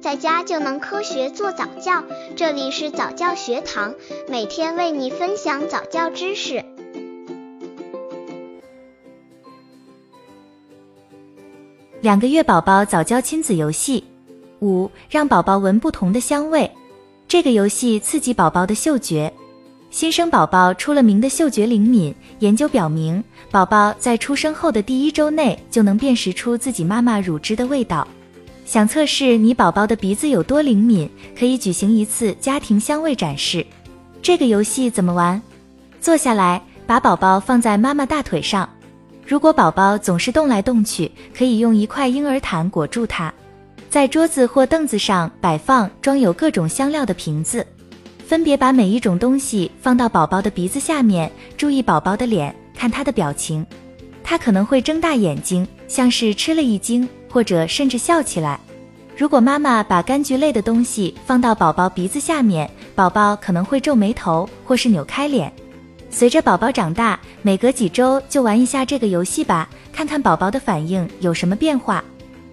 [0.00, 2.02] 在家就能科学做早教。
[2.34, 3.94] 这里是早教学堂，
[4.28, 6.64] 每天为你分享早教知识。
[12.00, 14.02] 两个月宝宝早教亲子游戏
[14.60, 16.70] 五，让宝宝闻不同的香味。
[17.28, 19.30] 这个游戏刺激宝宝的嗅觉。
[19.90, 28.06] 新生宝宝出了名的嗅觉灵敏，研究表明，宝宝在出生后的第一周内就能辨识出自己妈妈乳汁的味道。
[28.70, 33.66] 想测试你宝宝的鼻子有多灵敏，可以举行一次家庭香味展示。
[34.22, 35.42] 这个游戏怎么玩？
[36.00, 38.70] 坐下来，把宝宝放在妈妈大腿上。
[39.26, 43.34] 如果宝宝总是动来动去，可以用一块婴儿毯裹住它。
[43.88, 47.66] 在桌子或凳子上摆放装有各种香料的瓶子。
[48.24, 53.66] 分别把每一种东西放到宝宝的鼻子下面，注意宝宝的脸，看他的表情。
[54.22, 58.58] 他可能会睁大眼睛，像是吃了一惊，或者甚至笑起来。
[59.16, 65.52] 如果妈妈把柑橘类的东西放到宝宝鼻子下面，宝宝可能会皱眉头，或是扭开脸。
[66.10, 72.02] 随着宝宝长大，每隔几周就玩一下这个游戏吧，看看宝宝的反应有什么变化。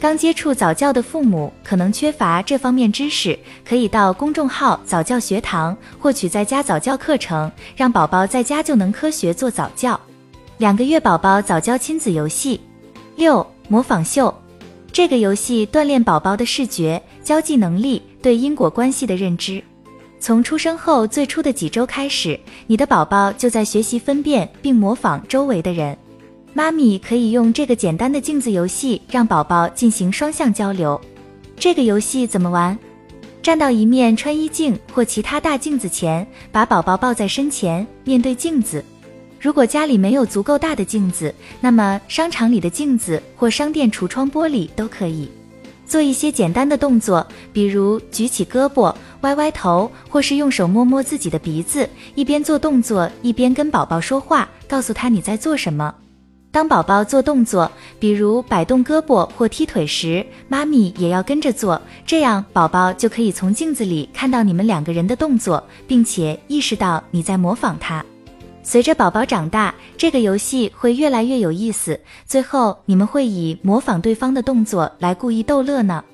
[0.00, 9.98] 刚接触早教的父母可能缺乏这方面知识，可以到公众号早教学堂获取在家早教课程，让宝宝在家就能科学做早教。
[10.58, 12.60] 两个月宝宝早教亲子游戏
[13.16, 14.32] 六模仿秀，
[14.92, 19.62] 这个游戏锻炼宝宝的视觉交际能力，对因果关系的认知。
[20.20, 25.96] 从出生后最初的几周开始，你的宝宝就在学习分辨并模仿周围的人。
[26.52, 31.00] 妈咪可以用这个简单的镜子游戏让宝宝进行双向交流。
[31.56, 32.76] 这个游戏怎么玩？
[33.40, 38.84] 站到一面穿衣镜或其他大镜子前，把宝宝抱在身前，面对镜子。
[39.40, 45.30] 如果家里没有足够大的镜子，那么商场里的镜子或商店橱窗玻璃都可以。
[45.86, 55.94] 做一些简单的动作，比如举起胳膊、歪歪头，或是用手摸摸自己的鼻子，一边做动作一边跟宝宝说话，告诉他你在做什么。
[56.50, 68.04] 当宝宝做动作，比如摆动胳膊或踢腿时，妈咪也要跟着做，这样宝宝就可以从镜子里看到你们两个人的动作，并且意识到你在模仿他。
[68.70, 76.04] 随着宝宝长大，这个游戏会越来越有意思，最后你们会以模仿对方的动作来故意逗乐呢。